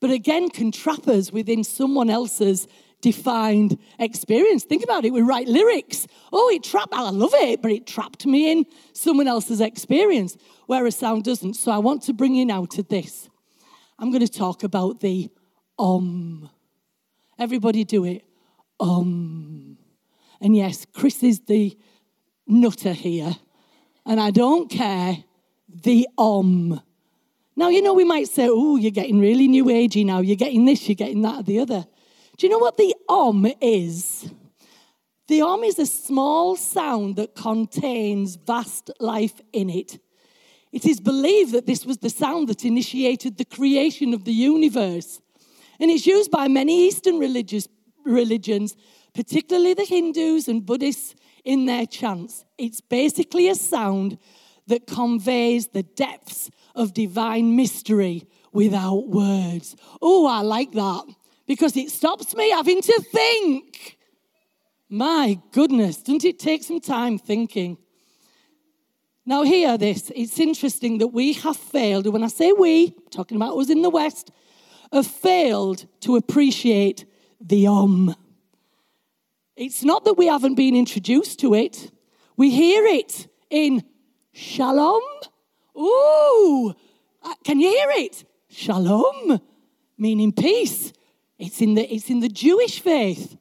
[0.00, 2.68] but again, can trap us within someone else's
[3.00, 4.64] defined experience.
[4.64, 5.14] Think about it.
[5.14, 6.06] We write lyrics.
[6.30, 10.36] Oh, it trapped, I love it, but it trapped me in someone else's experience,
[10.66, 11.54] where a sound doesn't.
[11.54, 13.30] So I want to bring you now to this.
[13.98, 15.30] I'm going to talk about the
[15.78, 16.50] um.
[17.38, 18.24] Everybody do it.
[18.78, 19.78] Um.
[20.38, 21.78] And yes, Chris is the
[22.46, 23.36] nutter here.
[24.04, 25.18] And I don't care.
[25.68, 26.80] The om.
[27.56, 30.20] Now, you know, we might say, oh, you're getting really new agey now.
[30.20, 31.86] You're getting this, you're getting that, or the other.
[32.36, 34.30] Do you know what the om is?
[35.28, 39.98] The om is a small sound that contains vast life in it.
[40.72, 45.20] It is believed that this was the sound that initiated the creation of the universe.
[45.78, 47.68] And it's used by many Eastern religious,
[48.04, 48.76] religions,
[49.14, 52.44] particularly the Hindus and Buddhists, in their chants.
[52.58, 54.18] It's basically a sound
[54.66, 59.76] that conveys the depths of divine mystery without words.
[60.00, 61.04] Oh, I like that
[61.46, 63.98] because it stops me having to think.
[64.88, 67.78] My goodness, doesn't it take some time thinking?
[69.24, 70.10] Now, hear this.
[70.14, 72.06] It's interesting that we have failed.
[72.08, 74.30] When I say we, talking about us in the West,
[74.92, 77.04] have failed to appreciate
[77.40, 78.14] the Om.
[79.64, 81.92] It's not that we haven't been introduced to it,
[82.36, 83.84] we hear it in
[84.32, 85.02] Shalom.
[85.78, 86.74] Ooh,
[87.22, 88.24] uh, can you hear it?
[88.48, 89.40] Shalom,
[89.96, 90.92] meaning peace.
[91.38, 93.36] It's in the, it's in the Jewish faith.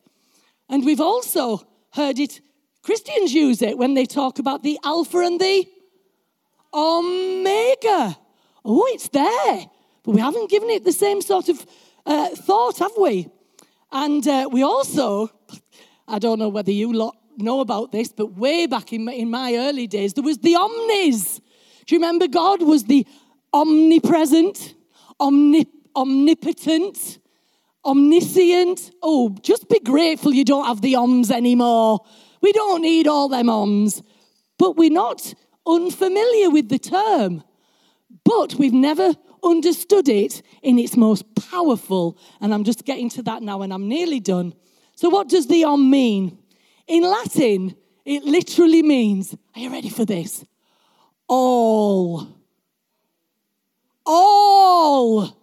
[0.69, 2.39] And we've also heard it,
[2.83, 5.65] Christians use it when they talk about the Alpha and the
[6.71, 8.15] Omega.
[8.63, 9.65] Oh, it's there.
[10.03, 11.65] But we haven't given it the same sort of
[12.05, 13.27] uh, thought, have we?
[13.91, 15.31] And uh, we also,
[16.11, 19.29] I don't know whether you lot know about this, but way back in my, in
[19.29, 21.39] my early days, there was the omnis.
[21.85, 23.07] Do you remember God was the
[23.53, 24.75] omnipresent,
[25.21, 27.17] omnip- omnipotent,
[27.85, 28.91] omniscient?
[29.01, 32.01] Oh, just be grateful you don't have the oms anymore.
[32.41, 34.03] We don't need all them oms.
[34.59, 35.33] But we're not
[35.65, 37.41] unfamiliar with the term.
[38.25, 42.17] But we've never understood it in its most powerful.
[42.41, 44.53] And I'm just getting to that now and I'm nearly done.
[45.01, 46.37] So, what does the om mean?
[46.85, 47.75] In Latin,
[48.05, 50.45] it literally means, are you ready for this?
[51.27, 52.27] All.
[54.05, 55.35] All.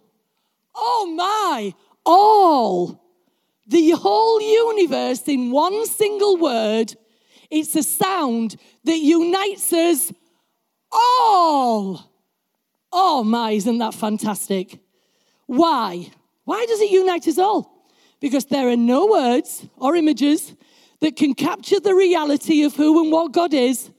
[0.73, 1.73] Oh my,
[2.05, 3.03] all.
[3.67, 6.95] The whole universe in one single word.
[7.49, 8.55] It's a sound
[8.85, 10.13] that unites us
[10.89, 12.09] all.
[12.93, 14.79] Oh my, isn't that fantastic?
[15.47, 16.09] Why?
[16.45, 17.78] Why does it unite us all?
[18.19, 20.55] Because there are no words or images
[20.99, 23.91] that can capture the reality of who and what God is.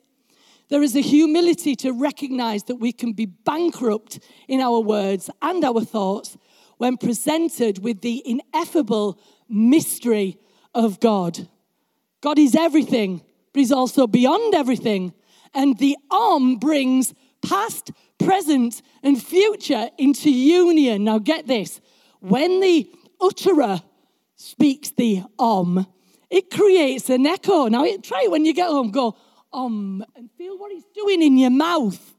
[0.68, 5.64] There is a humility to recognize that we can be bankrupt in our words and
[5.64, 6.36] our thoughts
[6.76, 9.18] when presented with the ineffable
[9.48, 10.38] mystery
[10.74, 11.48] of God.
[12.20, 15.12] God is everything, but He's also beyond everything.
[15.54, 21.04] And the Om brings past, present, and future into union.
[21.04, 21.80] Now, get this
[22.20, 22.88] when the
[23.20, 23.82] utterer
[24.40, 25.86] speaks the om,
[26.30, 27.66] it creates an echo.
[27.66, 28.90] Now, try it when you get home.
[28.90, 29.16] Go
[29.52, 32.14] om and feel what it's doing in your mouth.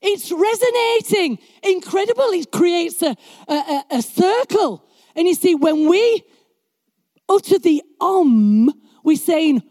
[0.00, 1.38] It's resonating.
[1.62, 2.30] Incredible.
[2.30, 3.16] It creates a,
[3.48, 4.84] a, a circle.
[5.16, 6.22] And you see, when we
[7.28, 9.62] utter the um, om, we're saying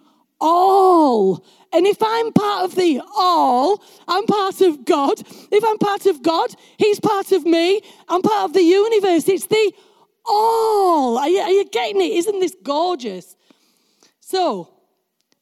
[0.41, 1.45] all.
[1.71, 5.21] And if I'm part of the all, I'm part of God.
[5.51, 7.81] If I'm part of God, He's part of me.
[8.09, 9.29] I'm part of the universe.
[9.29, 9.73] It's the
[10.27, 11.17] all.
[11.17, 12.11] Are you, are you getting it?
[12.11, 13.35] Isn't this gorgeous?
[14.19, 14.73] So,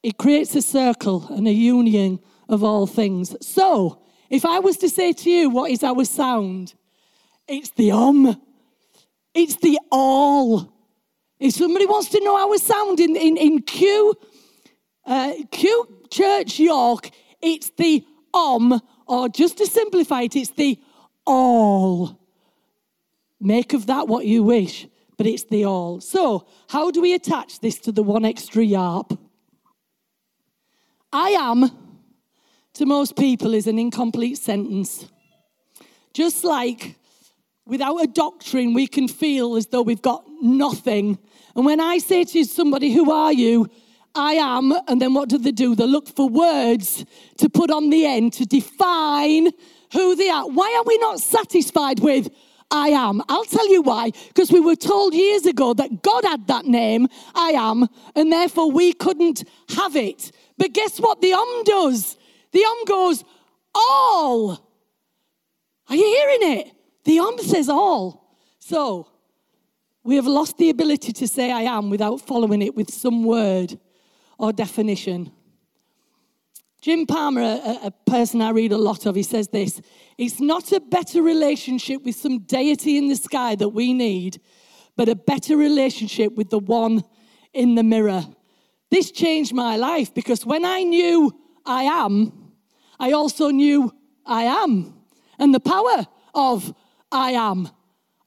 [0.04, 3.36] it creates a circle and a union of all things.
[3.46, 6.76] So, if I was to say to you, what is our sound?
[7.48, 8.42] It's the om.
[9.34, 10.74] It's the all.
[11.40, 14.14] If somebody wants to know our sound in, in, in Q,
[15.06, 17.10] uh, Q Church York,
[17.42, 20.80] it's the om, or just to simplify it, it's the
[21.26, 22.20] all.
[23.40, 26.02] Make of that what you wish, but it's the all.
[26.02, 29.18] So, how do we attach this to the one extra yarp?
[31.12, 31.72] I am,
[32.74, 35.08] to most people, is an incomplete sentence.
[36.14, 36.96] Just like
[37.66, 41.18] without a doctrine, we can feel as though we've got nothing.
[41.56, 43.70] And when I say to somebody, Who are you?
[44.16, 45.76] I am, and then what do they do?
[45.76, 47.06] They look for words
[47.38, 49.50] to put on the end to define
[49.92, 50.48] who they are.
[50.48, 52.30] Why are we not satisfied with
[52.76, 53.22] I am?
[53.30, 54.12] I'll tell you why.
[54.28, 58.72] Because we were told years ago that God had that name, I am, and therefore
[58.72, 60.32] we couldn't have it.
[60.58, 62.18] But guess what the Om does?
[62.52, 63.24] The Om goes,
[63.74, 64.62] all.
[65.90, 66.72] Are you hearing it?
[67.06, 68.38] The Om says all.
[68.60, 69.08] So,
[70.04, 73.80] we have lost the ability to say I am without following it with some word
[74.38, 75.32] or definition.
[76.86, 79.82] Jim Palmer, a, a, person I read a lot of, he says this
[80.20, 84.40] It's not a better relationship with some deity in the sky that we need,
[84.96, 87.04] but a better relationship with the one
[87.56, 88.24] in the mirror.
[88.92, 92.52] This changed my life because when I knew I am,
[93.00, 93.92] I also knew
[94.24, 94.94] I am
[95.40, 96.06] and the power
[96.36, 96.72] of
[97.12, 97.68] I am,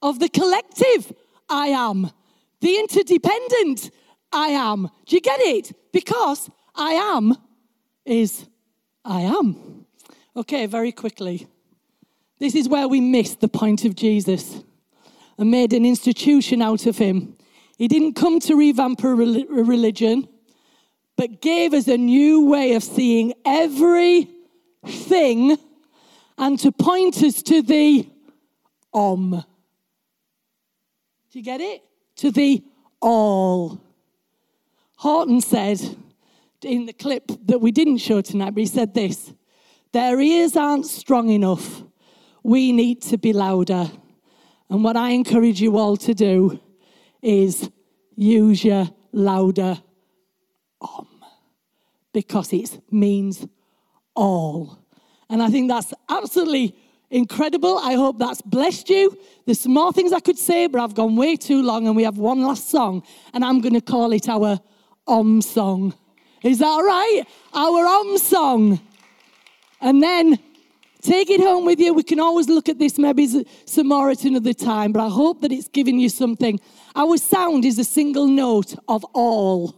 [0.02, 1.12] of the collective
[1.48, 2.10] I am,
[2.60, 3.92] the interdependent
[4.32, 4.90] I am.
[5.06, 5.92] Do you get it?
[5.92, 7.36] Because I am
[8.08, 8.46] is
[9.04, 9.86] I am.
[10.36, 11.46] Okay, very quickly.
[12.38, 14.62] This is where we missed the point of Jesus
[15.36, 17.36] and made an institution out of him.
[17.76, 20.28] He didn't come to revamp a religion,
[21.16, 24.28] but gave us a new way of seeing everything
[26.36, 28.08] and to point us to the
[28.92, 29.44] Om.
[31.30, 31.82] Do you get it?
[32.16, 32.62] To the
[33.00, 33.80] all.
[34.96, 35.96] Horton said
[36.64, 39.32] in the clip that we didn't show tonight, but he said this
[39.92, 41.82] Their ears aren't strong enough.
[42.42, 43.90] We need to be louder.
[44.70, 46.60] And what I encourage you all to do
[47.22, 47.70] is
[48.14, 49.80] use your louder
[50.80, 51.06] om
[52.12, 53.46] because it means
[54.14, 54.78] all.
[55.30, 56.74] And I think that's absolutely
[57.10, 57.78] incredible.
[57.78, 59.16] I hope that's blessed you.
[59.44, 62.04] There's some more things I could say, but I've gone way too long, and we
[62.04, 63.02] have one last song,
[63.32, 64.60] and I'm going to call it our
[65.06, 65.94] Om song.
[66.42, 67.22] Is that right?
[67.52, 68.80] Our Om song.
[69.80, 70.38] And then
[71.02, 71.94] take it home with you.
[71.94, 73.26] We can always look at this maybe
[73.64, 76.60] some more at another time, but I hope that it's given you something.
[76.96, 79.74] Our sound is a single note of all.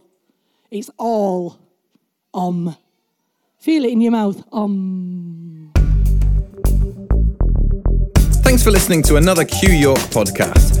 [0.69, 1.59] It's all
[2.33, 2.75] Om.
[3.57, 4.43] Feel it in your mouth.
[4.51, 5.71] Om.
[8.43, 10.80] Thanks for listening to another Q York podcast.